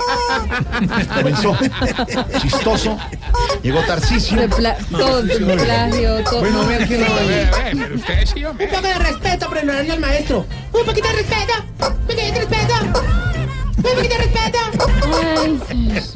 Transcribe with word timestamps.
comenzó 1.14 1.56
chistoso, 2.40 2.98
llegó 3.62 3.80
Tarcisio. 3.82 4.48
Todo, 4.48 5.22
plagio, 5.22 6.24
todo. 6.24 6.40
Bueno, 6.40 6.62
a 6.62 6.66
ver 6.66 6.86
quién 6.86 7.00
lo 7.00 7.06
pero 7.80 7.94
usted 7.94 8.26
sí, 8.26 8.44
hombre. 8.44 8.66
Un 8.66 8.72
poco 8.72 8.86
de 8.86 8.94
respeto 8.94 9.48
por 9.48 9.58
el 9.58 9.70
horario 9.70 9.92
del 9.92 10.00
maestro. 10.00 10.46
Un 10.72 10.84
poquito 10.84 11.08
de 11.08 11.14
respeto. 11.14 11.52
Un 11.80 12.06
poquito 12.06 12.22
de 12.22 12.32
respeto. 12.32 12.74
Un 13.76 13.82
poquito 13.82 14.08
de 14.08 14.18
respeto. 14.18 14.58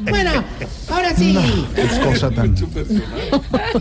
Bueno, 0.01 0.43
ahora 0.89 1.15
sí. 1.15 1.67
Qué 1.75 1.87
cosa 2.03 2.29
tan. 2.31 2.55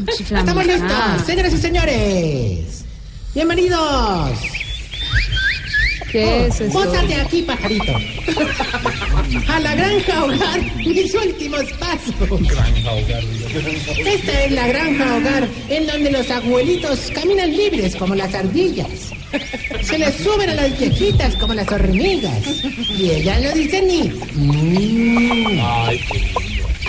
Estamos 0.09 0.67
listos, 0.67 1.27
señoras 1.27 1.53
y 1.53 1.59
señores. 1.59 2.85
Bienvenidos. 3.35 4.64
¿Qué 6.15 6.47
es 6.47 6.61
eso? 6.61 6.73
Pósate 6.73 7.13
aquí, 7.17 7.43
pajarito. 7.43 7.93
A 9.49 9.59
la 9.59 9.75
granja 9.75 10.25
hogar, 10.25 10.61
mis 10.87 11.13
últimos 11.13 11.65
pasos. 11.73 12.15
Esta 14.07 14.45
es 14.45 14.53
la 14.53 14.69
granja 14.69 15.17
hogar 15.17 15.49
en 15.69 15.87
donde 15.89 16.13
los 16.13 16.31
abuelitos 16.31 17.11
caminan 17.13 17.51
libres 17.51 17.97
como 17.97 18.15
las 18.15 18.33
ardillas. 18.33 19.11
Se 19.83 19.99
les 19.99 20.15
suben 20.15 20.51
a 20.51 20.55
las 20.55 20.79
viejitas 20.79 21.35
como 21.35 21.53
las 21.53 21.67
hormigas. 21.73 22.63
Y 22.97 23.11
ellas 23.11 23.43
no 23.43 23.51
dicen 23.51 23.87
ni. 23.89 24.03
"Mm". 24.35 25.61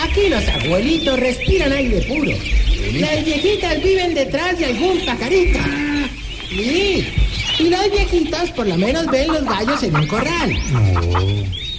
Aquí 0.03 0.29
los 0.29 0.47
abuelitos 0.49 1.19
respiran 1.19 1.71
aire 1.73 1.99
puro. 2.03 2.31
Las 2.93 3.25
viejitas 3.25 3.81
viven 3.81 4.13
detrás 4.13 4.59
de 4.59 4.65
algún 4.65 5.03
pajarito. 5.03 5.57
Sí. 6.47 7.07
Y 7.57 7.69
los 7.69 7.91
viejitos 7.91 8.51
por 8.51 8.67
lo 8.67 8.77
menos 8.77 9.07
ven 9.07 9.27
los 9.27 9.43
gallos 9.45 9.81
en 9.83 9.95
un 9.95 10.07
corral. 10.07 10.51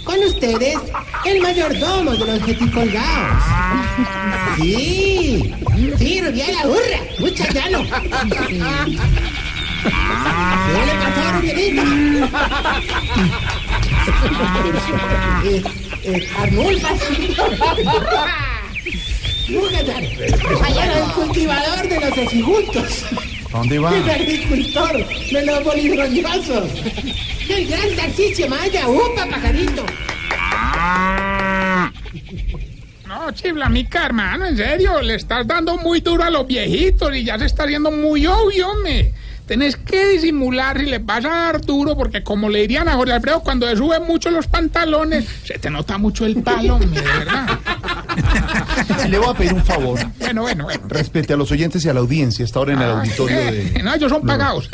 Con 0.03 0.19
ustedes, 0.23 0.77
el 1.25 1.41
mayordomo 1.41 2.11
de 2.11 2.25
los 2.25 2.43
jeticolgados. 2.43 3.43
Sí. 4.57 5.53
Sí, 5.97 6.21
Rubiela, 6.21 6.67
hurra. 6.67 6.99
Mucha 7.19 7.51
llano. 7.51 7.83
¿Qué 10.73 10.85
le 10.85 10.93
pasó, 10.95 11.31
Rubielita? 11.33 11.83
Eh, 15.45 15.61
eh, 16.03 16.27
Arnulfas. 16.39 16.99
Allá 20.65 20.83
el 20.97 21.11
cultivador 21.13 21.87
de 21.87 21.99
los 21.99 22.17
ejigultos. 22.17 23.05
¿A 23.53 23.57
dónde 23.57 23.79
va? 23.79 23.95
El 23.97 24.09
agricultor 24.09 25.07
de 25.31 25.45
los 25.45 25.63
bolidroñosos. 25.63 26.69
El 27.49 27.67
gran 27.67 27.95
Tarcisio 27.95 28.47
Maya. 28.49 28.87
¡Upa, 28.87 29.25
pajarito! 29.25 29.85
No, 33.07 33.31
chiflamica, 33.31 34.05
hermano, 34.05 34.45
en 34.45 34.57
serio, 34.57 35.01
le 35.01 35.15
estás 35.15 35.47
dando 35.47 35.77
muy 35.77 36.01
duro 36.01 36.23
a 36.23 36.29
los 36.29 36.45
viejitos 36.45 37.15
y 37.15 37.23
ya 37.23 37.39
se 37.39 37.45
está 37.45 37.63
haciendo 37.63 37.89
muy 37.89 38.27
obvio, 38.27 38.75
me. 38.83 39.13
Tenés 39.47 39.77
que 39.77 40.09
disimular 40.09 40.77
si 40.77 40.87
les 40.87 41.05
vas 41.05 41.23
a 41.23 41.29
dar 41.29 41.61
duro, 41.61 41.95
porque 41.95 42.21
como 42.21 42.49
le 42.49 42.59
dirían 42.61 42.89
a 42.89 42.95
Jorge 42.95 43.13
Alfredo, 43.13 43.39
cuando 43.39 43.65
le 43.65 43.77
suben 43.77 44.03
mucho 44.03 44.29
los 44.29 44.45
pantalones, 44.47 45.25
se 45.45 45.57
te 45.57 45.69
nota 45.69 45.97
mucho 45.97 46.25
el 46.25 46.43
palo, 46.43 46.77
verdad. 46.79 47.57
Le 49.09 49.17
voy 49.17 49.29
a 49.29 49.33
pedir 49.33 49.53
un 49.53 49.63
favor. 49.63 49.99
Bueno, 50.19 50.41
bueno, 50.43 50.63
bueno. 50.65 50.83
Respete 50.87 51.33
a 51.33 51.37
los 51.37 51.51
oyentes 51.51 51.83
y 51.85 51.89
a 51.89 51.93
la 51.93 51.99
audiencia. 52.01 52.43
Está 52.45 52.59
ahora 52.59 52.73
en 52.73 52.81
el 52.81 52.89
auditorio 52.89 53.37
Eh, 53.37 53.71
de 53.73 53.83
No, 53.83 53.93
ellos 53.93 54.11
son 54.11 54.21
pagados. 54.23 54.69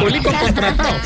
Público 0.00 0.30
contratado. 0.40 0.96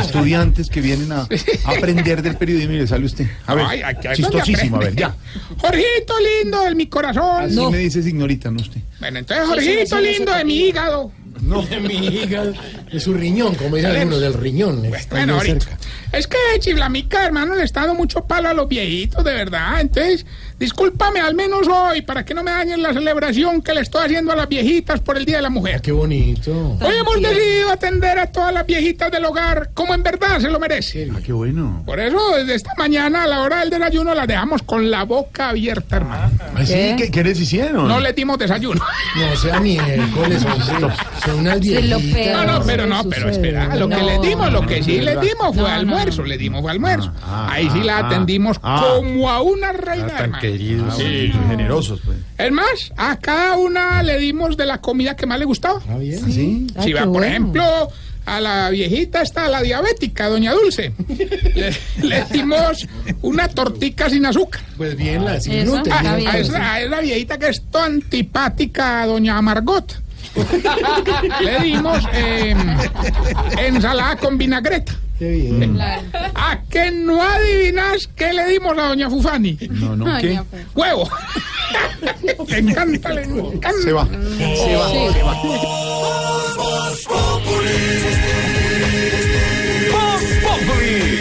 estudiantes 0.00 0.68
que 0.68 0.80
vienen 0.80 1.12
a 1.12 1.26
aprender 1.64 2.22
del 2.22 2.36
periodismo 2.36 2.72
y 2.74 2.78
le 2.78 2.86
sale 2.86 3.06
usted. 3.06 3.26
A 3.46 3.54
ver, 3.54 3.64
Ay, 3.68 3.82
aquí- 3.82 4.08
aquí 4.08 4.22
chistosísimo. 4.22 4.76
A 4.76 4.80
ver, 4.80 4.94
ya. 4.96 5.14
Jorgito 5.58 6.14
lindo 6.42 6.62
de 6.62 6.74
mi 6.74 6.86
corazón. 6.86 7.44
Así 7.44 7.56
me 7.70 7.78
dice 7.78 8.02
señorita, 8.02 8.50
no 8.50 8.60
usted. 8.60 8.80
Bueno, 9.00 9.18
entonces, 9.18 9.46
Jorgito 9.46 10.00
lindo 10.00 10.32
de 10.32 10.44
mi 10.44 10.54
hígado. 10.68 11.12
No, 11.42 11.62
mi 11.80 11.94
hígado, 11.94 12.52
de 12.92 13.00
su 13.00 13.12
riñón, 13.14 13.54
como 13.56 13.76
dice 13.76 13.88
alguno, 13.88 14.18
del 14.18 14.34
riñón. 14.34 14.80
Bueno, 15.10 15.34
muy 15.34 15.48
ahorita. 15.48 15.66
cerca. 15.66 15.78
Es 16.12 16.26
que 16.26 16.36
Chiflamica, 16.60 17.24
hermano, 17.26 17.54
le 17.56 17.64
está 17.64 17.80
dando 17.80 17.96
mucho 17.96 18.24
palo 18.24 18.48
a 18.48 18.54
los 18.54 18.68
viejitos, 18.68 19.24
de 19.24 19.34
verdad. 19.34 19.80
Entonces, 19.80 20.24
discúlpame 20.62 21.18
al 21.18 21.34
menos 21.34 21.66
hoy 21.66 22.02
para 22.02 22.24
que 22.24 22.34
no 22.34 22.44
me 22.44 22.52
dañen 22.52 22.80
la 22.80 22.92
celebración 22.92 23.62
que 23.62 23.74
le 23.74 23.80
estoy 23.80 24.04
haciendo 24.04 24.30
a 24.30 24.36
las 24.36 24.48
viejitas 24.48 25.00
por 25.00 25.16
el 25.16 25.24
Día 25.24 25.38
de 25.38 25.42
la 25.42 25.50
Mujer. 25.50 25.80
Qué 25.82 25.90
bonito. 25.90 26.78
Hoy 26.80 26.94
hemos 27.00 27.20
decidido 27.20 27.70
atender 27.72 28.16
a 28.20 28.26
todas 28.26 28.54
las 28.54 28.64
viejitas 28.64 29.10
del 29.10 29.24
hogar 29.24 29.70
como 29.74 29.92
en 29.92 30.04
verdad 30.04 30.38
se 30.38 30.48
lo 30.48 30.60
merecen. 30.60 31.16
Ah, 31.16 31.20
qué 31.24 31.32
bueno. 31.32 31.82
Por 31.84 31.98
eso, 31.98 32.36
desde 32.36 32.54
esta 32.54 32.70
mañana 32.78 33.24
a 33.24 33.26
la 33.26 33.40
hora 33.40 33.58
del 33.58 33.70
desayuno 33.70 34.14
las 34.14 34.28
dejamos 34.28 34.62
con 34.62 34.88
la 34.88 35.02
boca 35.04 35.48
abierta, 35.48 35.96
hermano. 35.96 36.30
¿Así? 36.54 36.72
¿Qué? 36.72 36.94
¿Qué, 36.96 37.10
qué 37.10 37.24
les 37.24 37.40
hicieron? 37.40 37.88
No 37.88 37.98
le 37.98 38.12
dimos 38.12 38.38
desayuno. 38.38 38.80
No 39.16 39.36
sea 39.36 39.60
miércoles, 39.60 40.44
hombre. 40.44 40.94
Son 41.24 41.40
unas 41.40 41.60
viejitas. 41.60 42.46
No, 42.46 42.58
no, 42.58 42.64
pero 42.64 42.86
no, 42.86 43.04
pero 43.04 43.28
espera, 43.28 43.74
lo 43.76 43.88
que 43.88 43.96
No. 43.96 44.06
le 44.06 44.18
dimos, 44.26 44.52
lo 44.52 44.66
que 44.66 44.82
sí 44.82 45.00
le 45.00 45.16
dimos 45.16 45.54
fue 45.56 45.70
almuerzo, 45.70 46.22
le 46.22 46.38
dimos 46.38 46.62
fue 46.62 46.70
almuerzo. 46.70 47.12
Ah, 47.22 47.48
Ahí 47.52 47.68
sí 47.70 47.82
la 47.82 47.98
ah, 47.98 48.06
atendimos 48.06 48.58
ah. 48.62 48.82
como 48.84 49.28
a 49.30 49.42
una 49.42 49.72
reina, 49.72 50.18
hermano. 50.18 50.38
Ah, 50.90 50.94
bueno, 50.94 51.48
generosos, 51.48 52.00
pues. 52.04 52.18
Es 52.38 52.52
más, 52.52 52.92
a 52.96 53.16
cada 53.18 53.56
una 53.58 54.02
le 54.02 54.18
dimos 54.18 54.56
de 54.56 54.66
la 54.66 54.78
comida 54.80 55.16
que 55.16 55.26
más 55.26 55.38
le 55.38 55.44
gustaba. 55.44 55.80
Ah, 55.88 55.96
bien. 55.96 56.20
¿Sí? 56.32 56.66
Ay, 56.76 56.84
Si 56.84 56.92
va, 56.92 57.00
por 57.02 57.08
bueno. 57.10 57.26
ejemplo, 57.26 57.88
a 58.26 58.40
la 58.40 58.70
viejita 58.70 59.22
está 59.22 59.48
la 59.48 59.62
diabética, 59.62 60.28
doña 60.28 60.52
Dulce. 60.52 60.92
Le, 61.54 61.74
le 62.02 62.24
dimos 62.32 62.86
una 63.22 63.48
tortica 63.48 64.08
sin 64.10 64.26
azúcar. 64.26 64.60
Pues 64.76 64.96
bien, 64.96 65.24
la 65.24 65.40
sin 65.40 65.64
gluten. 65.64 65.92
A, 65.92 65.96
está 65.98 66.16
bien, 66.16 66.28
a 66.30 66.38
esa, 66.38 66.72
a 66.74 66.80
esa 66.82 67.00
viejita 67.00 67.38
que 67.38 67.48
es 67.48 67.62
toda 67.70 67.86
antipática, 67.86 69.06
doña 69.06 69.40
Margot. 69.42 70.00
Le 71.42 71.60
dimos 71.64 72.02
eh, 72.14 72.54
ensalada 73.58 74.16
con 74.16 74.38
vinagreta. 74.38 74.94
Qué 75.22 75.30
bien. 75.30 75.78
¿A 76.34 76.60
que 76.68 76.90
no 76.90 77.22
adivinas 77.22 78.08
qué 78.16 78.32
le 78.32 78.44
dimos 78.48 78.76
a 78.76 78.88
doña 78.88 79.08
Fufani? 79.08 79.56
No, 79.70 79.94
no, 79.94 80.18
¿qué? 80.18 80.42
Huevo. 80.74 81.08
Le 82.48 82.58
encanta, 82.58 83.10
le 83.10 83.22
encanta. 83.22 83.70
Se 83.84 83.92
va. 83.92 84.04
Se 84.04 84.74
va. 84.74 84.88
Se 84.90 85.22
va. 85.22 85.36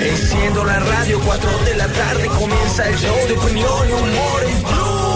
Enciendo 0.04 0.64
la 0.66 0.80
radio, 0.80 1.20
4 1.24 1.50
de 1.66 1.76
la 1.76 1.88
tarde 1.88 2.26
comienza 2.26 2.90
el 2.90 2.98
show 2.98 3.16
de 3.28 3.34
opinión 3.34 3.88
y 3.88 3.92
humor 3.92 4.44
en 4.48 4.64
Blue. 4.64 5.12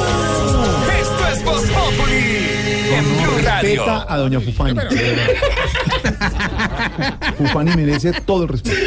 Esto 1.02 1.28
es 1.34 1.44
Voz 1.44 1.64
Populi 1.72 2.94
en 2.94 3.04
Blue 3.18 3.40
Radio. 3.44 3.84
Respeta 3.84 4.06
a 4.08 4.18
doña 4.18 4.40
Fufani. 4.40 4.80
Fufani 7.38 7.76
merece 7.76 8.14
todo 8.26 8.44
el 8.44 8.50
respeto. 8.50 8.78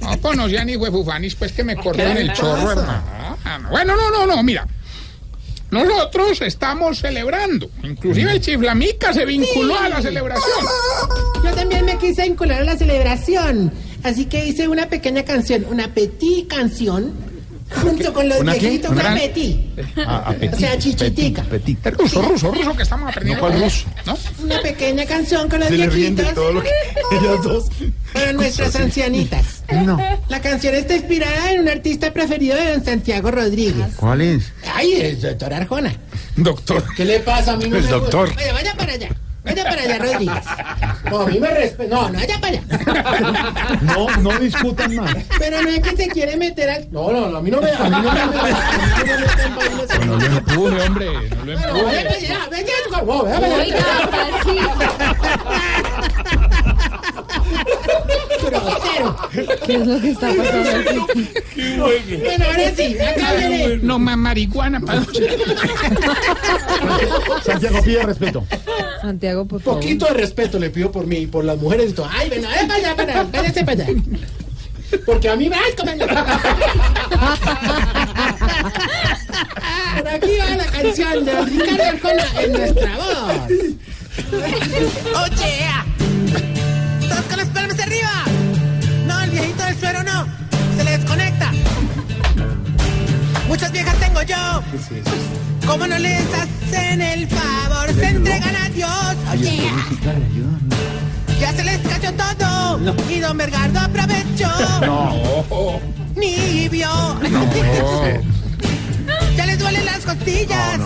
No 0.00 0.20
conocía 0.20 0.64
ni 0.64 0.76
Fufanis, 0.76 1.34
pues 1.34 1.52
que 1.52 1.64
me 1.64 1.76
cortan 1.76 2.16
el 2.16 2.32
chorro, 2.32 2.72
hermano. 2.72 3.02
No. 3.62 3.70
Bueno, 3.70 3.96
no, 3.96 4.10
no, 4.10 4.26
no, 4.26 4.42
mira. 4.42 4.66
Nosotros 5.70 6.40
estamos 6.42 6.98
celebrando. 6.98 7.68
Inclusive 7.82 8.30
el 8.30 8.40
Chiflamica 8.40 9.12
se 9.12 9.24
vinculó 9.24 9.76
a 9.78 9.88
la 9.88 10.00
celebración. 10.00 10.66
Yo 11.42 11.50
también 11.52 11.84
me 11.84 11.98
quise 11.98 12.22
vincular 12.22 12.62
a 12.62 12.64
la 12.64 12.76
celebración. 12.76 13.72
Así 14.04 14.26
que 14.26 14.46
hice 14.46 14.68
una 14.68 14.88
pequeña 14.88 15.24
canción, 15.24 15.66
una 15.68 15.88
petit 15.88 16.46
canción, 16.46 17.12
junto 17.70 18.12
con 18.12 18.28
los 18.28 18.42
viejitos, 18.44 18.90
una 18.90 19.14
petit. 19.14 19.58
A, 20.06 20.18
a 20.30 20.32
petit, 20.34 20.54
O 20.54 20.58
sea, 20.58 20.78
chichitica. 20.78 21.42
Petit, 21.44 21.84
ruso, 21.86 22.22
ruso, 22.22 22.52
ruso 22.52 22.76
que 22.76 22.82
estamos 22.82 23.08
aprendiendo. 23.10 23.42
No, 23.42 23.48
¿cuál 23.54 23.62
ruso? 23.62 23.86
¿No? 24.06 24.16
Una 24.42 24.60
pequeña 24.60 25.06
canción 25.06 25.48
con 25.48 25.60
los 25.60 25.68
Se 25.68 25.76
le 25.78 25.88
viejitos 25.88 26.34
todo 26.34 26.52
lo 26.52 26.62
que 26.62 26.70
ellas 27.12 27.42
dos. 27.42 27.66
para 28.12 28.32
nuestras 28.32 28.76
ancianitas. 28.76 29.62
No. 29.72 29.98
La 30.28 30.40
canción 30.40 30.74
está 30.74 30.94
inspirada 30.94 31.52
en 31.52 31.60
un 31.62 31.68
artista 31.68 32.12
preferido 32.12 32.56
de 32.56 32.72
don 32.72 32.84
Santiago 32.84 33.30
Rodríguez. 33.30 33.86
¿Cuál 33.96 34.20
es? 34.20 34.52
Ay, 34.74 34.92
el 34.94 35.20
doctor 35.20 35.54
Arjona. 35.54 35.94
Doctor. 36.36 36.84
¿Qué 36.96 37.04
le 37.04 37.20
pasa 37.20 37.52
a 37.52 37.56
mí? 37.56 37.68
no 37.68 37.76
El 37.76 37.86
doctor. 37.88 38.30
Oye, 38.36 38.52
vaya 38.52 38.74
para 38.76 38.92
allá. 38.92 39.08
Vaya 39.44 39.64
para 39.64 39.82
allá, 39.82 39.98
Rodríguez. 39.98 40.44
No, 41.10 41.20
a 41.20 41.26
mí 41.26 41.38
me 41.38 41.48
respeto. 41.50 41.94
No, 41.94 42.08
no, 42.08 42.18
allá 42.18 42.40
para 42.40 42.52
allá. 42.56 42.62
No, 43.82 44.16
no 44.16 44.38
discutan 44.38 44.94
más. 44.96 45.14
Pero 45.38 45.60
no 45.62 45.68
es 45.68 45.80
que 45.80 45.96
se 45.96 46.08
quiere 46.08 46.36
meter 46.36 46.70
al. 46.70 46.90
No, 46.90 47.12
no, 47.12 47.28
no, 47.28 47.36
a 47.36 47.42
mí 47.42 47.50
no 47.50 47.60
me. 47.60 47.70
A 47.70 47.84
mí 47.84 47.90
no 47.90 48.02
me. 48.02 48.20
a 48.20 48.26
mí 48.26 48.32
no 48.34 49.04
me 49.04 49.18
metan 49.18 49.56
vainas 49.56 49.90
así. 49.90 50.06
No 50.06 50.16
lo 50.16 50.24
empuje, 50.24 50.82
hombre. 50.82 51.06
No 51.12 51.44
lo 51.44 51.44
Bueno, 51.44 51.68
empuje. 51.68 51.84
vaya 51.84 52.02
para 52.04 52.16
allá, 52.16 52.38
vaya 52.50 52.72
no, 53.04 53.22
vaya 53.22 53.40
para 53.40 53.56
allá. 53.56 54.84
Grosero. 58.44 59.16
¿Qué 59.66 59.74
es 59.74 59.86
lo 59.86 60.00
que 60.00 60.10
está 60.10 60.28
pasando 60.34 61.04
aquí? 61.10 61.30
Bueno, 61.66 62.44
ahora 62.46 62.74
sí, 62.76 62.96
acá 62.98 63.34
viene. 63.34 63.78
No 63.82 63.98
más 63.98 64.16
marihuana 64.16 64.80
para 64.80 65.04
Santiago 67.44 67.82
pide 67.82 68.02
respeto. 68.02 68.44
Santiago, 69.04 69.46
por 69.46 69.60
favor. 69.60 69.80
Poquito 69.80 70.06
de 70.06 70.14
respeto 70.14 70.58
le 70.58 70.70
pido 70.70 70.90
por 70.90 71.06
mí 71.06 71.16
y 71.18 71.26
por 71.26 71.44
las 71.44 71.58
mujeres 71.58 71.90
y 71.90 71.92
todo. 71.92 72.08
Ay, 72.10 72.28
bueno, 72.28 72.48
vaya 72.48 72.66
para 72.66 72.78
allá, 72.78 72.96
para 72.96 73.20
allá, 73.20 73.28
váyase 73.30 73.64
para 73.64 73.84
allá. 73.84 73.94
Porque 75.04 75.28
a 75.28 75.36
mí 75.36 75.48
me. 75.48 75.56
¡Ay, 75.56 75.72
cómelo! 75.76 76.06
Por 79.96 80.08
aquí 80.08 80.36
va 80.38 80.56
la 80.56 80.66
canción 80.66 81.24
de 81.24 81.40
Ricardo 81.42 81.84
Arjona 81.84 82.24
en 82.42 82.52
nuestra 82.52 82.96
voz. 82.96 83.32
¡Oye! 85.22 85.66
¡Todos 87.08 87.24
con 87.24 87.36
las 87.36 87.48
palmas 87.48 87.78
arriba! 87.80 88.24
No, 89.06 89.20
el 89.22 89.30
viejito 89.30 89.64
del 89.64 89.78
suero 89.78 90.02
no. 90.02 90.26
Se 90.76 90.84
le 90.84 90.98
desconecta. 90.98 91.52
Muchas 93.48 93.72
viejas 93.72 93.96
tengo 93.98 94.22
yo. 94.22 94.62
¿Cómo 95.66 95.86
no 95.86 95.98
les 95.98 96.22
hacen 96.34 97.00
el 97.00 97.26
favor? 97.26 97.94
Se 97.94 98.06
entregan 98.08 98.56
a 98.56 98.68
Dios. 98.68 99.16
Oye. 99.32 99.70
Ya 101.40 101.52
se 101.52 101.64
les 101.64 101.78
cayó 101.78 102.12
todo. 102.12 102.80
Y 103.08 103.20
don 103.20 103.36
Bergardo 103.36 103.80
aprovechó. 103.80 104.50
No. 104.82 105.80
Ni 106.16 106.68
vio. 106.68 106.88
ya 109.36 109.46
les 109.46 109.58
duelen 109.58 109.84
las 109.84 110.04
costillas. 110.04 110.80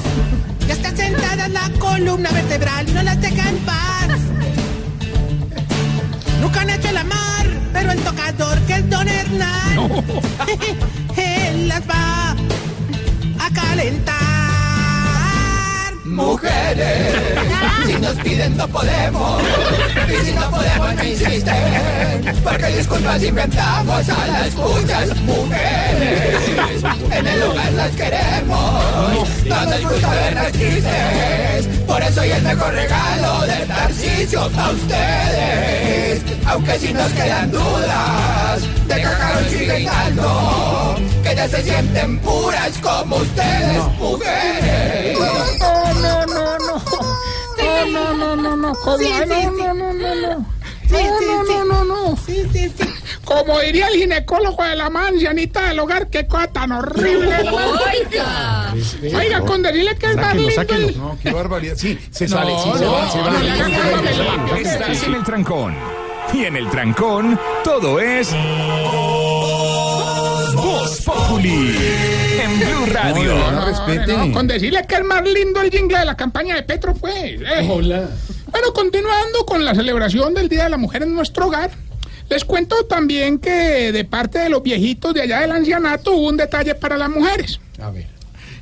Ya 0.67 0.75
está 0.75 0.95
sentada 0.95 1.47
en 1.47 1.55
la 1.55 1.71
columna 1.79 2.31
vertebral 2.31 2.89
y 2.89 2.93
no 2.93 3.03
las 3.03 3.21
deja 3.21 3.49
en 3.49 3.59
paz. 3.59 4.09
Nunca 6.41 6.61
han 6.61 6.71
hecho 6.71 6.89
el 6.89 6.97
amar, 6.99 7.47
pero 7.73 7.93
el 7.93 7.99
tocador 8.01 8.59
que 8.63 8.75
es 8.75 8.89
don 8.89 9.09
Hernán. 9.09 10.05
Él 11.17 11.69
las 11.69 11.83
va 11.83 12.37
a 13.41 13.51
calentar. 13.53 14.28
Mujeres, 16.19 17.15
si 17.87 17.93
nos 17.93 18.15
piden 18.17 18.56
no 18.56 18.67
podemos, 18.67 19.41
y 20.09 20.26
si 20.26 20.32
no 20.32 20.50
podemos 20.50 20.94
no 20.97 21.05
insisten, 21.05 22.35
porque 22.43 22.67
disculpas 22.76 23.23
inventamos 23.23 24.09
a 24.09 24.26
las 24.26 24.49
escuchas 24.49 25.17
mujeres, 25.20 26.82
en 27.12 27.26
el 27.26 27.41
lugar 27.41 27.73
las 27.73 27.91
queremos, 27.93 29.29
no 29.47 29.65
nos 29.65 29.82
gusta 29.82 30.11
verlas 30.11 30.53
tristes, 30.53 31.69
por 31.87 32.03
eso 32.03 32.21
hoy 32.21 32.31
el 32.32 32.43
mejor 32.43 32.75
regalo 32.75 33.47
del 33.47 33.69
Tarcisio 33.69 34.50
para 34.50 34.71
ustedes, 34.71 36.23
aunque 36.47 36.79
si 36.81 36.93
nos 36.93 37.12
quedan 37.12 37.50
dudas, 37.53 38.61
de 38.88 39.03
cacaron 39.03 39.44
sigue 39.49 39.85
dando, 39.85 40.97
que 41.23 41.37
ya 41.37 41.49
se 41.49 41.62
sienten 41.62 42.19
puras 42.19 42.73
como 42.82 43.17
ustedes, 43.19 43.85
mujeres. 44.00 45.17
No, 47.93 48.14
no, 48.14 48.37
no, 48.37 48.37
no. 48.37 48.37
No, 48.37 48.37
no, 48.37 48.37
no, 48.37 48.37
no, 48.37 48.56
no. 48.56 48.75
¿Cómo? 48.75 48.99
Sí, 48.99 49.05
sí, 49.06 49.12
no, 49.26 49.35
sí. 49.40 49.46
no, 49.56 49.75
no, 49.75 49.93
no, 49.93 50.14
no. 50.14 50.46
Sí, 50.88 50.94
No, 50.94 51.19
sí, 51.19 51.25
no, 51.29 51.44
sí. 51.44 51.52
no, 51.52 51.64
no, 51.64 51.85
no. 51.85 52.17
Sí, 52.17 52.43
sí, 52.52 52.73
sí. 52.79 52.88
Como 53.25 53.61
diría 53.61 53.88
el 53.88 53.94
ginecólogo 53.94 54.62
de 54.64 54.75
la 54.76 54.88
manzanita 54.88 55.69
del 55.69 55.81
hogar, 55.81 56.08
qué 56.08 56.26
cosa 56.26 56.46
tan 56.49 56.73
horrible. 56.73 57.37
Oiga. 57.40 58.75
Oiga, 59.19 59.40
con 59.43 59.62
decirle 59.62 59.96
que 59.96 60.06
es 60.06 60.17
más 60.17 60.35
lindo 60.35 60.62
el... 60.62 60.99
No, 60.99 61.19
qué 61.23 61.31
barbaridad. 61.31 61.75
Sí, 61.76 61.99
se 62.11 62.26
No, 62.26 62.37
sale, 62.37 62.52
sí, 62.62 62.70
se 62.79 62.85
no, 62.85 62.93
va, 62.93 63.11
se 63.11 63.20
va. 63.20 64.58
Estás 64.61 65.02
en 65.05 65.14
el 65.14 65.25
trancón. 65.25 65.75
Y 66.32 66.44
en 66.44 66.56
el 66.56 66.69
trancón, 66.70 67.38
todo 67.64 68.00
es. 68.00 68.35
En 71.44 72.58
Blue 72.58 72.87
Radio. 72.93 73.35
No, 73.37 73.50
No, 73.52 73.67
respete. 73.67 74.12
no, 74.17 74.32
con 74.32 74.46
decirle 74.49 74.85
que 74.88 74.96
es 74.96 75.05
más 75.05 75.23
lindo 75.23 75.61
el 75.61 75.70
jingle 75.70 75.99
de 75.99 76.05
la 76.05 76.17
campaña 76.17 76.56
de 76.56 76.62
Petro, 76.64 76.94
pues. 76.94 77.14
eh. 77.40 77.67
Hola. 77.69 78.08
Bueno, 78.50 78.73
continuando 78.73 79.46
con 79.46 79.64
la 79.64 79.75
celebración 79.75 80.35
del 80.35 80.49
Día 80.49 80.64
de 80.64 80.70
la 80.70 80.79
Mujer 80.79 81.02
en 81.05 81.14
nuestro 81.14 81.46
hogar, 81.46 81.70
les 82.29 82.44
cuento 82.44 82.85
también 82.87 83.38
que 83.38 83.93
de 83.93 84.05
parte 84.05 84.38
de 84.40 84.49
los 84.49 84.62
viejitos 84.62 85.14
de 85.14 85.23
allá 85.23 85.40
del 85.40 85.52
ancianato 85.52 86.12
hubo 86.12 86.29
un 86.29 86.37
detalle 86.37 86.75
para 86.75 86.96
las 86.96 87.08
mujeres. 87.11 87.61
A 87.81 87.90
ver, 87.90 88.06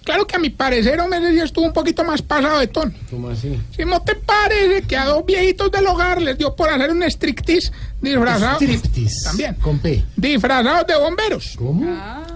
Claro 0.07 0.25
que 0.27 0.37
a 0.37 0.39
mi 0.39 0.51
parecer, 0.51 1.01
hombre, 1.01 1.19
sí 1.33 1.41
estuvo 1.41 1.67
un 1.67 1.73
poquito 1.73 2.05
más 2.05 2.23
pasado 2.23 2.61
de 2.61 2.69
tono. 2.69 2.93
¿cómo 3.11 3.29
así? 3.29 3.61
Si 3.77 3.85
no 3.85 4.01
te 4.03 4.15
parece 4.15 4.83
que 4.83 4.97
a 4.97 5.05
dos 5.05 5.27
viejitos 5.27 5.71
del 5.73 5.85
hogar 5.89 6.23
les 6.23 6.39
dio 6.39 6.55
por 6.55 6.71
hacer 6.71 6.91
un 6.93 7.03
striptease 7.03 7.73
disfrazado, 8.01 8.55
Striptease. 8.61 9.25
También. 9.25 9.55
Con 9.57 9.81
P. 9.81 10.05
disfrazados 10.17 10.87
de 10.87 10.97
bomberos. 10.97 11.55
¿Cómo? 11.59 11.85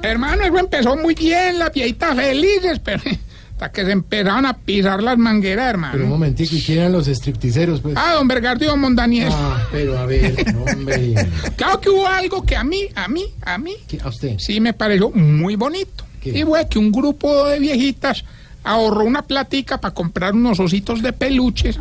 Hermano, 0.03 0.43
eso 0.43 0.59
empezó 0.59 0.97
muy 0.97 1.15
bien, 1.15 1.59
las 1.61 1.73
viejitas 1.73 2.17
felices, 2.17 2.81
pero 2.85 3.03
hasta 3.53 3.71
que 3.71 3.85
se 3.85 3.93
empezaron 3.93 4.47
a 4.47 4.57
pisar 4.59 5.01
las 5.03 5.17
mangueras, 5.17 5.67
Pero 5.75 5.79
un 5.79 5.85
hermano. 5.85 6.07
momentico, 6.07 6.57
¿y 6.57 6.63
quién 6.63 6.79
eran 6.79 6.93
los 6.93 7.07
stripticeros? 7.07 7.81
Pues? 7.83 7.95
Ah, 7.97 8.15
don 8.15 8.27
Bergardo 8.27 8.65
y 8.65 8.67
don 8.67 8.81
Mondaniel. 8.81 9.29
Ah, 9.31 9.65
pero 9.71 9.97
a 9.97 10.07
ver, 10.07 10.35
hombre. 10.75 11.15
Claro 11.57 11.81
que 11.81 11.89
hubo 11.91 12.05
algo 12.09 12.43
que 12.45 12.57
a 12.57 12.65
mí, 12.65 12.89
a 12.97 13.07
mí, 13.07 13.27
a 13.43 13.59
mí, 13.59 13.75
¿Qué- 13.87 14.01
¿A 14.03 14.09
usted? 14.09 14.37
sí 14.39 14.61
me 14.61 14.73
pareció 14.73 15.11
muy 15.11 15.55
bonito. 15.55 16.05
¿Qué? 16.21 16.39
Y 16.39 16.43
fue 16.45 16.69
que 16.69 16.79
un 16.79 16.93
grupo 16.93 17.47
de 17.47 17.59
viejitas 17.59 18.25
ahorró 18.63 19.05
una 19.05 19.23
platica 19.23 19.81
para 19.81 19.95
comprar 19.95 20.35
unos 20.35 20.61
ositos 20.61 21.03
de 21.03 21.13
peluches 21.13 21.79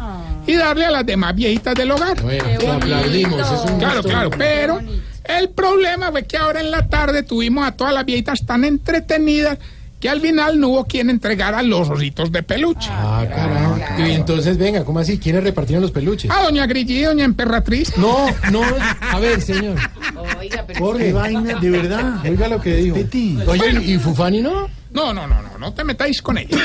y 0.48 0.56
darle 0.56 0.86
a 0.86 0.92
las 0.92 1.06
demás 1.06 1.36
viejitas 1.36 1.76
del 1.76 1.92
hogar. 1.92 2.22
Bueno, 2.22 2.74
aplaudimos. 2.74 3.40
Es 3.40 3.72
un 3.72 3.80
Claro, 3.80 4.04
claro, 4.04 4.30
pero 4.32 4.80
el 5.26 5.50
problema 5.50 6.12
fue 6.12 6.24
que 6.24 6.38
ahora 6.38 6.62
en 6.62 6.72
la 6.72 6.88
tarde 6.88 7.24
tuvimos 7.24 7.68
a 7.68 7.74
todas 7.74 7.94
las 7.94 8.06
viejitas 8.06 8.46
tan 8.46 8.64
entretenidas 8.64 9.58
que 10.00 10.08
al 10.10 10.22
final 10.22 10.60
no 10.60 10.70
hubo 10.70 10.86
quien 10.86 11.10
entregara 11.10 11.62
los 11.62 11.90
ositos 11.90 12.32
de 12.32 12.42
peluche. 12.42 12.90
Ah, 12.90 13.26
carajo. 13.30 13.78
Y 14.00 14.12
entonces, 14.12 14.58
venga, 14.58 14.86
¿cómo 14.86 15.00
así? 15.00 15.18
¿Quiénes 15.20 15.44
repartieron 15.44 15.82
los 15.82 15.92
peluches? 15.92 16.32
Ah, 16.34 16.44
doña 16.44 16.66
Grillí 16.66 17.02
doña 17.02 17.26
Emperatriz. 17.26 17.98
No, 17.98 18.28
no, 18.50 18.62
a 19.02 19.20
ver, 19.20 19.42
señor. 19.42 19.76
Qué 20.50 20.76
Jorge, 20.80 21.14
vaina, 21.14 21.60
de 21.60 21.70
verdad. 21.78 22.22
oiga 22.26 22.48
lo 22.48 22.62
que 22.62 22.76
dijo. 22.76 22.96
Respete. 22.96 23.44
Oye, 23.48 23.82
¿y 23.84 23.98
Fufani 23.98 24.42
no? 24.42 24.70
No, 24.92 25.14
no, 25.14 25.28
no, 25.28 25.42
no, 25.42 25.58
no 25.60 25.74
te 25.74 25.84
metáis 25.84 26.22
con 26.22 26.38
ella. 26.38 26.58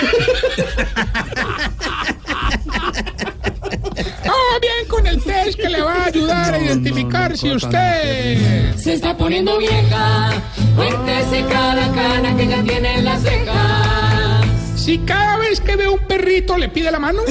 Vamos 4.24 4.60
bien 4.60 4.88
con 4.88 5.06
el 5.06 5.22
test 5.22 5.58
que 5.58 5.68
le 5.68 5.82
va 5.82 5.94
a 5.94 6.04
ayudar 6.06 6.54
a 6.54 6.58
identificar 6.58 7.36
si 7.36 7.50
usted... 7.52 8.74
Se 8.76 8.94
está 8.94 9.16
poniendo 9.16 9.58
vieja, 9.58 10.30
cuéntese 10.76 11.44
cada 11.50 11.90
cana 11.92 12.36
que 12.36 12.46
ya 12.46 12.62
tiene 12.62 12.98
en 12.98 13.04
la 13.04 13.18
ceja. 13.18 14.40
Si 14.76 14.98
cada 14.98 15.36
vez 15.38 15.60
que 15.60 15.76
ve 15.76 15.88
un 15.88 15.98
perrito 16.00 16.56
le 16.58 16.68
pide 16.68 16.90
la 16.90 16.98
mano. 16.98 17.22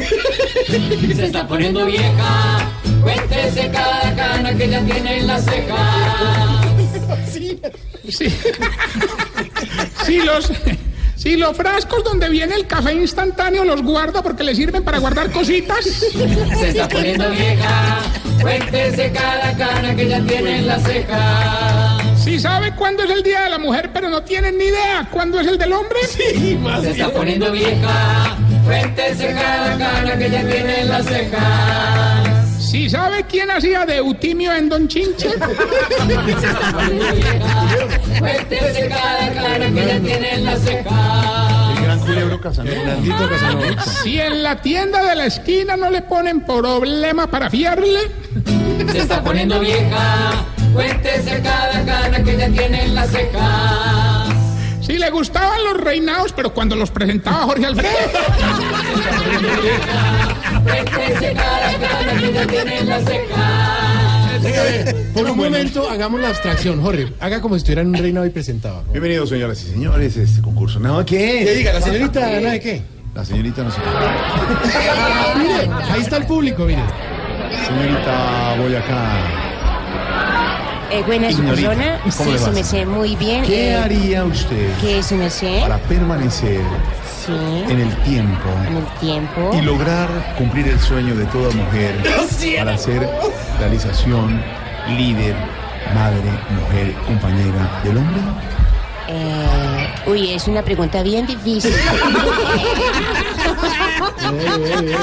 Se 1.16 1.26
está 1.26 1.48
poniendo 1.48 1.86
vieja, 1.86 2.70
cuéntese 3.04 3.70
cada 3.72 4.16
cana 4.16 4.54
que 4.56 4.70
ya 4.70 4.82
tiene 4.82 5.20
en 5.20 5.28
la 5.28 5.40
ceja. 5.40 6.62
Sí. 7.30 7.60
Si 10.06 10.18
los, 10.22 10.52
si 11.16 11.38
los 11.38 11.56
frascos 11.56 12.04
donde 12.04 12.30
viene 12.30 12.56
el 12.56 12.68
café 12.68 12.94
instantáneo 12.94 13.64
los 13.64 13.82
guarda 13.82 14.22
porque 14.22 14.44
le 14.44 14.54
sirven 14.56 14.84
para 14.84 14.98
guardar 15.00 15.32
cositas. 15.32 15.86
Se 15.86 16.70
está 16.70 16.88
poniendo 16.88 17.30
vieja, 17.30 18.00
cuéntese 18.42 19.12
cada 19.12 19.56
cana 19.56 19.96
que 19.96 20.08
ya 20.10 20.22
tiene 20.22 20.60
en 20.60 20.68
la 20.68 20.80
ceja. 20.80 21.98
Si 22.18 22.40
sabe 22.40 22.76
cuándo 22.76 23.04
es 23.04 23.12
el 23.12 23.24
Día 23.24 23.42
de 23.42 23.50
la 23.50 23.58
Mujer, 23.60 23.92
pero 23.94 24.10
no 24.10 24.24
tienen 24.24 24.58
ni 24.58 24.66
idea 24.66 25.08
cuándo 25.12 25.40
es 25.40 25.48
el 25.48 25.58
del 25.58 25.74
hombre. 25.74 26.00
Se 26.08 26.92
está 26.92 27.12
poniendo 27.12 27.52
vieja, 27.52 28.38
cuéntese 28.66 29.34
cada 29.34 29.78
cana 29.78 30.18
que 30.18 30.30
ya 30.30 30.42
tiene 30.46 30.82
en 30.82 30.90
la 30.90 31.04
ceja. 31.04 32.43
Si 32.74 32.90
sabe 32.90 33.24
quién 33.30 33.52
hacía 33.52 33.86
de 33.86 33.98
Eutimio 33.98 34.52
en 34.52 34.68
Don 34.68 34.88
Chinche. 34.88 35.30
Cuéntese 38.18 38.90
cada 38.90 39.32
cana 39.32 39.68
que 39.72 39.86
ya 39.86 40.00
tiene 40.00 40.34
en 40.34 40.44
la 40.44 40.58
ceja. 40.58 41.76
El 41.78 41.84
gran 41.84 42.00
culebro 42.00 42.42
Casanova. 42.42 42.76
Casanova. 43.30 43.84
Si 43.84 44.20
en 44.20 44.42
la 44.42 44.60
tienda 44.60 45.04
de 45.04 45.16
la 45.16 45.28
esquina 45.28 45.78
no 45.78 45.92
le 45.92 46.02
ponen 46.02 46.42
problema 46.42 47.28
para 47.28 47.48
fiarle. 47.52 48.10
Se 48.92 48.98
está 48.98 49.24
poniendo 49.24 49.60
vieja, 49.60 50.44
cuéntese 50.74 51.44
cada 51.44 51.86
cana 51.86 52.24
que 52.24 52.36
ya 52.36 52.50
tiene 52.50 52.86
en 52.86 52.96
la 52.96 53.06
ceja. 53.06 53.73
Le 55.04 55.12
gustaban 55.12 55.62
los 55.66 55.82
reinados, 55.82 56.32
pero 56.32 56.54
cuando 56.54 56.78
los 56.78 56.90
presentaba 56.90 57.40
Jorge 57.40 57.66
Alfredo. 57.66 57.92
Por 65.14 65.30
un 65.30 65.38
momento 65.38 65.90
hagamos 65.90 66.22
la 66.22 66.30
abstracción, 66.30 66.82
Jorge. 66.82 67.10
Haga 67.20 67.42
como 67.42 67.56
si 67.56 67.58
estuviera 67.58 67.82
en 67.82 67.90
un 67.90 67.96
reinado 67.96 68.26
y 68.26 68.30
presentaba. 68.30 68.82
Bienvenidos, 68.92 69.28
señoras 69.28 69.62
y 69.64 69.72
señores, 69.72 70.16
a 70.16 70.22
este 70.22 70.42
concurso. 70.42 70.80
¿No 70.80 71.06
¿Qué 71.06 71.44
qué? 71.46 71.54
diga, 71.54 71.74
la 71.74 71.82
señorita, 71.82 72.20
¿nada 72.22 72.52
de 72.52 72.60
qué? 72.62 72.82
La 73.14 73.26
señorita 73.26 73.62
no 73.62 73.72
se 73.72 73.80
Mire, 75.38 75.70
ahí 75.92 76.02
está 76.02 76.16
el 76.16 76.26
público, 76.26 76.64
mire. 76.64 76.82
Señorita 77.68 78.56
Boyacá, 78.58 79.43
Eh, 80.94 81.04
buena 81.06 81.32
su 81.32 81.40
Ignorita. 81.40 81.70
persona. 81.70 82.00
¿Cómo 82.18 82.32
le 82.32 82.38
Sí, 82.38 82.44
va? 82.44 82.50
su 82.50 82.56
merced, 82.56 82.86
muy 82.88 83.16
bien. 83.16 83.44
¿qué 83.46 83.70
Eh, 83.72 83.76
haría 83.76 84.24
usted 84.26 84.70
¿Qué 84.82 85.00
es 85.00 85.06
su 85.08 85.16
merced? 85.16 85.62
para 85.62 85.78
permanecer 85.80 86.62
Sí, 87.26 87.32
en 87.70 87.80
el 87.80 87.96
tiempo 88.04 88.50
en 88.68 88.78
el 88.78 88.86
tiempo. 89.00 89.52
y 89.58 89.62
lograr 89.62 90.10
cumplir 90.38 90.68
el 90.68 90.80
sueño 90.80 91.16
de 91.16 91.26
toda 91.28 91.50
mujer 91.52 91.96
para 92.58 92.78
ser 92.78 93.10
realización, 93.60 94.42
líder, 94.98 95.36
madre, 95.96 96.30
mujer, 96.62 96.94
compañera 97.08 97.82
del 97.84 97.98
hombre? 97.98 98.22
Eh, 99.08 99.88
uy, 100.08 100.32
es 100.34 100.48
una 100.48 100.62
pregunta 100.64 101.02
bien 101.04 101.26
difícil. 101.26 101.74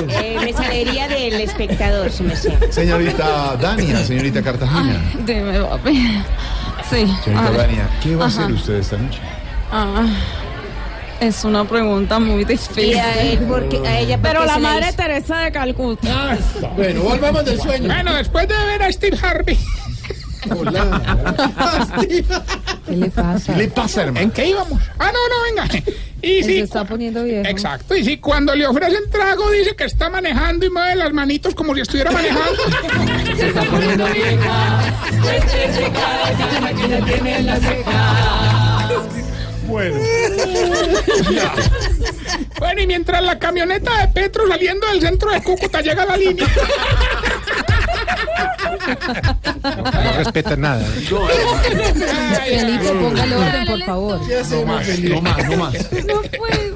Eh, 0.09 0.38
me 0.40 0.52
salería 0.52 1.09
del 1.09 1.40
espectador, 1.40 2.11
su 2.11 2.25
merced. 2.25 2.52
Señorita 2.71 3.57
Dania, 3.57 4.05
señorita 4.05 4.43
Cartagena. 4.43 5.00
Dime, 5.26 5.61
papi. 5.61 6.23
Sí. 6.88 7.07
Señorita 7.25 7.49
Ay, 7.50 7.57
Dania, 7.57 7.88
¿qué 8.02 8.17
va 8.17 8.25
a 8.25 8.29
hacer 8.29 8.50
usted 8.52 8.75
esta 8.75 8.97
noche? 8.97 9.19
ah, 9.73 10.07
es 11.21 11.45
una 11.45 11.64
pregunta 11.67 12.19
muy 12.19 12.45
difícil. 12.45 12.97
a 12.99 13.21
él, 13.21 13.38
porque, 13.47 13.76
a 13.87 14.00
ella, 14.00 14.17
¿por 14.17 14.26
Pero 14.31 14.45
la 14.47 14.59
madre 14.59 14.87
hizo? 14.88 14.97
Teresa 14.97 15.38
de 15.40 15.52
Calcuta. 15.52 16.09
Ah, 16.11 16.37
bueno, 16.76 17.02
volvamos 17.02 17.45
del 17.45 17.61
sueño. 17.61 17.87
Bueno, 17.87 18.14
después 18.14 18.49
de 18.49 18.55
ver 18.55 18.83
a 18.83 18.90
Steve 18.93 19.19
Harvey, 19.23 19.59
Hola. 20.57 21.37
¿Qué 22.87 22.97
le 22.97 23.11
pasa? 23.11 23.52
¿Qué 23.52 23.59
le 23.59 23.69
pasa, 23.69 24.02
hermano? 24.05 24.21
¿en 24.25 24.31
qué 24.31 24.47
íbamos? 24.49 24.81
Ah, 24.99 25.11
no, 25.12 25.19
no, 25.29 25.67
venga. 25.69 25.93
Y 26.23 26.43
Se 26.43 26.49
si, 26.50 26.59
está 26.61 26.85
poniendo 26.85 27.25
viejo. 27.25 27.49
exacto, 27.49 27.97
y 27.97 28.05
si 28.05 28.19
cuando 28.19 28.55
le 28.55 28.67
ofrecen 28.67 29.11
trago 29.11 29.50
dice 29.50 29.75
que 29.75 29.85
está 29.85 30.11
manejando 30.11 30.67
y 30.67 30.71
mueve 30.71 30.97
las 30.97 31.12
manitos 31.12 31.55
como 31.55 31.75
si 31.75 31.81
estuviera 31.81 32.11
manejando. 32.11 32.62
Se 33.37 33.49
está 33.49 33.62
poniendo 33.65 34.07
vieja. 34.07 34.81
Tiene 37.07 37.39
en 37.39 37.47
la 37.47 37.57
ceja. 37.57 38.89
Bueno. 39.67 40.00
Bueno, 42.59 42.81
y 42.83 42.87
mientras 42.87 43.23
la 43.23 43.39
camioneta 43.39 43.99
de 44.00 44.09
Petro 44.09 44.47
saliendo 44.49 44.87
del 44.89 45.00
centro 45.00 45.31
de 45.31 45.43
Cúcuta 45.43 45.81
llega 45.81 46.03
a 46.03 46.07
la 46.07 46.17
línea. 46.17 46.47
No 50.05 50.13
respeta 50.19 50.57
nada. 50.57 50.85
Felipe, 52.45 52.89
póngale 53.01 53.37
orden, 53.37 53.67
por 53.67 53.83
favor. 53.85 54.27
¿Qué 54.27 54.37
hacemos, 54.39 54.83
Felipe? 54.85 55.15
No 55.15 55.21
más, 55.23 55.49
no 55.49 55.57
más. 55.57 55.75
No 56.05 56.23
puedo. 56.23 56.71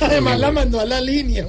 Además 0.00 0.38
la 0.38 0.50
mandó 0.50 0.80
a 0.80 0.84
la 0.84 1.00
línea. 1.00 1.46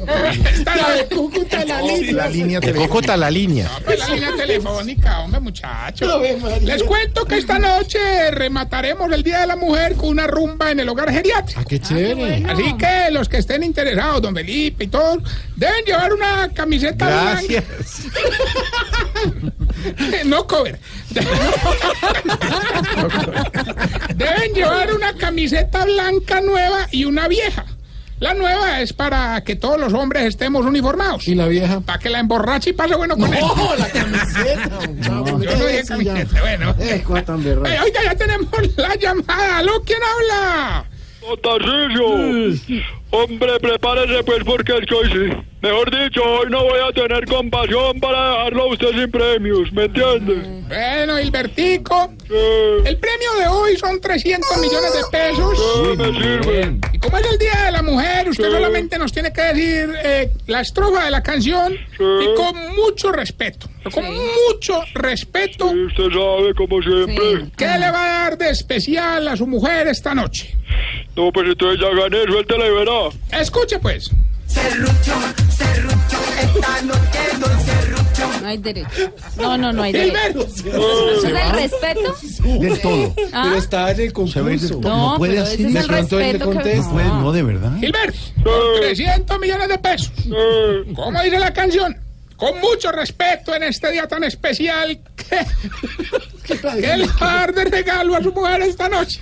está 0.53 0.75
La 0.75 0.91
de 0.95 1.05
Cúcuta, 1.07 1.65
la 1.65 1.81
línea. 1.81 2.13
La 2.13 2.29
línea 2.29 2.59
telefónica. 2.59 3.17
la 3.17 3.31
línea. 3.31 3.69
pues, 3.85 3.99
la 3.99 4.07
línea 4.09 4.35
telefónica, 4.35 5.19
hombre, 5.19 5.39
muchachos. 5.39 6.21
Les 6.61 6.83
cuento 6.83 7.25
que 7.25 7.37
esta 7.37 7.59
noche 7.59 8.31
remataremos 8.31 9.11
el 9.11 9.23
Día 9.23 9.41
de 9.41 9.47
la 9.47 9.55
Mujer 9.55 9.95
con 9.95 10.09
una 10.09 10.27
rumba 10.27 10.71
en 10.71 10.79
el 10.79 10.89
hogar 10.89 11.11
geriátrico. 11.11 11.61
Ah, 11.61 11.65
qué 11.67 11.79
chévere. 11.79 12.45
Así 12.49 12.73
que 12.77 13.11
los 13.11 13.29
que 13.29 13.37
estén 13.37 13.63
interesados, 13.63 14.21
don 14.21 14.35
Felipe 14.35 14.83
y 14.85 14.87
todos, 14.87 15.19
deben 15.55 15.85
llevar 15.85 16.13
una 16.13 16.49
camiseta 16.53 17.07
Gracias. 17.07 17.63
blanca. 18.11 18.47
No 20.25 20.45
cover. 20.47 20.79
Deben 24.15 24.53
llevar 24.53 24.93
una 24.93 25.13
camiseta 25.13 25.85
blanca 25.85 26.41
nueva 26.41 26.87
y 26.91 27.05
una 27.05 27.27
vieja. 27.27 27.65
La 28.19 28.33
nueva 28.33 28.81
es 28.81 28.93
para 28.93 29.43
que 29.43 29.55
todos 29.55 29.79
los 29.79 29.93
hombres 29.93 30.25
estemos 30.25 30.65
uniformados. 30.65 31.27
¿Y 31.27 31.35
la 31.35 31.47
vieja? 31.47 31.81
Para 31.81 31.99
que 31.99 32.09
la 32.09 32.19
emborrache 32.19 32.71
y 32.71 32.73
pase 32.73 32.95
bueno 32.95 33.15
con 33.15 33.31
él. 33.31 33.39
¡Oh, 33.43 33.75
la 33.77 33.87
camiseta! 33.89 34.69
No, 35.07 35.43
Yo 35.43 35.55
no 35.55 35.65
dije 35.65 35.83
camiseta, 35.83 36.41
bueno. 36.41 36.75
Tan 37.23 37.43
berraco. 37.43 37.67
Eh, 37.67 37.79
oiga, 37.83 38.03
ya 38.03 38.15
tenemos 38.15 38.49
la 38.75 38.95
llamada. 38.95 39.59
¿Aló? 39.59 39.83
¿Quién 39.83 39.99
habla? 40.01 40.85
Tarcisio, 41.37 42.83
hombre, 43.11 43.59
prepárese 43.59 44.23
pues 44.23 44.43
porque 44.45 44.77
es 44.77 44.85
que 44.85 44.95
hoy 44.95 45.09
sí. 45.11 45.37
Mejor 45.59 45.89
dicho, 45.89 46.21
hoy 46.23 46.47
no 46.51 46.63
voy 46.63 46.79
a 46.87 46.91
tener 46.93 47.25
compasión 47.25 47.99
para 47.99 48.29
dejarlo 48.29 48.63
a 48.63 48.67
usted 48.73 48.89
sin 48.91 49.09
premios, 49.09 49.71
¿me 49.73 49.85
entiende? 49.85 50.35
Bueno, 50.67 51.19
Hilbertico. 51.19 52.13
Eh, 52.29 52.77
El 52.85 52.97
premio 52.97 53.33
de 53.39 53.47
hoy 53.47 53.75
son 53.75 53.99
300 53.99 54.57
millones 54.61 54.93
de 54.93 54.99
pesos. 55.11 55.59
eh, 55.59 55.95
me 55.97 56.13
sirve. 56.21 56.77
Y 56.93 56.99
como 56.99 57.17
es 57.17 57.25
el 57.31 57.39
Día 57.39 57.63
de 57.65 57.71
la 57.71 57.81
Mujer, 57.81 58.29
usted 58.29 58.51
solamente 58.51 58.99
nos 58.99 59.11
tiene 59.11 59.33
que 59.33 59.41
decir 59.41 59.89
eh, 60.03 60.31
la 60.45 60.61
estrofa 60.61 61.05
de 61.05 61.11
la 61.11 61.23
canción 61.23 61.73
y 61.73 62.35
con 62.35 62.75
mucho 62.75 63.11
respeto. 63.11 63.67
Con 63.91 64.05
mucho 64.05 64.83
respeto. 64.93 65.65
Usted 65.65 66.09
sabe, 66.11 66.53
como 66.55 66.81
siempre. 66.83 67.49
¿Qué 67.57 67.65
le 67.79 67.89
va 67.91 68.03
a 68.05 68.21
dar 68.23 68.37
de 68.37 68.49
especial 68.51 69.27
a 69.27 69.35
su 69.35 69.47
mujer 69.47 69.87
esta 69.87 70.13
noche? 70.13 70.55
No, 71.15 71.31
pues 71.31 71.47
entonces 71.47 71.79
ya 71.81 71.89
gané, 71.95 72.23
suéltela 72.25 72.67
y 72.67 72.71
verá. 72.71 73.39
Escuche 73.41 73.79
pues. 73.79 74.11
No 78.41 78.47
hay 78.47 78.57
derecho. 78.57 79.13
No, 79.37 79.57
no, 79.57 79.73
no 79.73 79.83
hay 79.83 79.91
derecho. 79.91 80.39
¿Eso 80.39 81.17
es 81.17 81.23
el 81.23 81.51
respeto? 81.51 82.15
Del 82.59 82.79
todo. 82.81 83.15
Ah, 83.33 83.43
Pero 83.45 83.55
está 83.57 83.91
en 83.91 83.99
el 84.01 84.13
concurso. 84.13 84.79
todo. 84.79 84.81
No, 84.81 85.11
No 85.13 85.17
puede 85.17 85.33
pero 85.33 85.45
es 85.45 85.73
De 85.73 85.83
pronto 85.83 86.19
él 86.19 86.25
le 86.25 86.31
respeto 86.33 86.49
que... 86.49 86.55
contesta. 86.55 86.93
No 86.93 87.21
no, 87.21 87.31
de 87.31 87.43
verdad. 87.43 87.71
Hilbert. 87.81 88.15
Con 88.43 88.53
300 88.81 89.39
millones 89.39 89.67
de 89.69 89.77
pesos. 89.79 90.11
¿Cómo 90.95 91.21
dice 91.21 91.39
la 91.39 91.53
canción? 91.53 91.97
Con 92.35 92.59
mucho 92.59 92.91
respeto 92.91 93.55
en 93.55 93.63
este 93.63 93.91
día 93.91 94.07
tan 94.07 94.23
especial 94.23 94.99
que, 95.15 95.39
que 96.81 96.97
le 96.97 97.07
va 97.07 97.33
a 97.33 97.35
dar 97.37 97.53
de 97.53 97.65
regalo 97.65 98.15
a 98.15 98.21
su 98.21 98.31
mujer 98.31 98.61
esta 98.61 98.87
noche. 98.87 99.19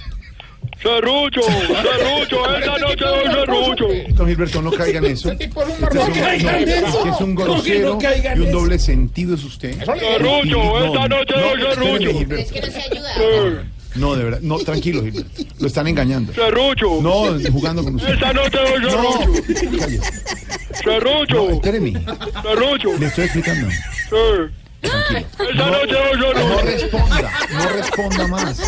Serrucho, 0.82 1.42
serrucho, 1.42 2.56
esta 2.58 2.78
noche 2.78 3.06
doy 3.06 3.24
serrucho. 3.34 3.88
Don 4.16 4.28
Gilberto, 4.28 4.62
no 4.62 4.72
caiga 4.72 5.00
en 5.00 5.06
eso. 5.06 5.32
Este 5.32 5.46
es 5.46 5.56
un 5.56 5.64
Este 5.84 5.98
es 6.00 6.08
un- 6.08 6.14
caigan 6.14 6.56
en 6.56 6.70
eso. 6.70 7.04
que 7.04 7.10
es 7.10 7.22
un 7.22 7.36
No, 7.36 7.42
que 7.42 7.46
no 7.48 7.54
grosero 7.54 7.98
caigan 8.00 8.38
y 8.38 8.46
un 8.46 8.52
doble 8.52 8.80
sentido 8.80 9.36
es 9.36 9.44
usted. 9.44 9.78
Serrucho, 9.84 10.86
esta 10.86 11.08
noche 11.08 11.34
doy 11.34 11.62
serrucho. 11.62 12.12
Gilberto. 12.20 12.54
que 12.54 12.62
no 12.62 12.68
se 12.68 12.82
ayuda. 12.82 13.64
No, 13.96 14.14
de 14.16 14.24
verdad. 14.26 14.40
No, 14.42 14.58
tranquilo, 14.60 15.02
Gilberto. 15.04 15.30
Lo 15.60 15.68
están 15.68 15.88
engañando. 15.88 16.34
serrucho, 16.34 17.00
No, 17.02 17.40
jugando 17.52 17.84
con 17.84 17.96
usted. 17.96 18.14
esta 18.14 18.34
noche 18.34 18.58
doy 18.58 18.82
No, 18.82 18.90
serrucho. 18.90 20.02
Serrucho, 20.84 21.36
No, 21.36 21.50
espéreme. 21.52 21.94
serrucho. 22.44 22.98
Le 23.00 23.06
estoy 23.08 23.24
explicando. 23.26 23.68
No, 25.56 26.62
responda, 26.62 27.32
no 27.52 27.70
responda 27.70 28.28
más. 28.28 28.60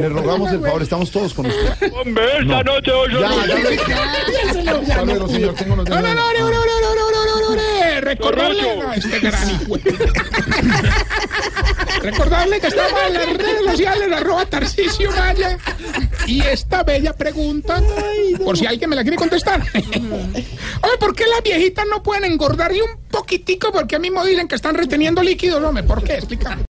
Le 0.00 0.08
rogamos 0.08 0.52
el 0.52 0.60
favor, 0.60 0.82
estamos 0.82 1.10
todos 1.10 1.34
con 1.34 1.46
usted. 1.46 1.92
Hombre, 1.92 2.24
esta 2.40 2.62
noche, 2.62 2.90
yo. 3.10 3.20
Ya, 3.20 3.28
ya, 3.46 3.56
ya. 3.86 5.04
Recordarle. 8.04 8.76
No, 8.76 8.92
este 8.92 9.20
gran 9.20 9.50
hijo. 9.50 9.76
Recordarle 12.02 12.60
que 12.60 12.66
estamos 12.66 13.00
en 13.08 13.14
las 13.14 13.36
redes 13.36 13.64
sociales, 13.64 14.12
arroba 14.12 14.46
Tarcisio 14.46 15.10
Maya. 15.12 15.58
Y 16.26 16.42
esta 16.42 16.82
bella 16.82 17.12
pregunta, 17.14 17.82
por 18.44 18.58
si 18.58 18.66
alguien 18.66 18.90
me 18.90 18.96
la 18.96 19.02
quiere 19.02 19.16
contestar. 19.16 19.62
Oye, 19.62 20.98
¿por 20.98 21.14
qué 21.14 21.26
las 21.26 21.42
viejitas 21.42 21.86
no 21.90 22.02
pueden 22.02 22.24
engordar 22.30 22.72
ni 22.72 22.80
un 22.80 22.98
poquitico? 23.10 23.72
Porque 23.72 23.96
a 23.96 23.98
mí 23.98 24.10
me 24.10 24.24
dicen 24.26 24.48
que 24.48 24.54
están 24.54 24.74
reteniendo 24.74 25.22
líquidos, 25.22 25.62
hombre. 25.62 25.82
¿Por 25.82 26.02
qué? 26.02 26.14
Explícame. 26.14 26.62